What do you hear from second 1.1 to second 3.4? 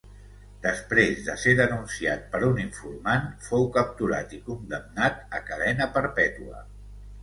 de ser denunciat per un informant,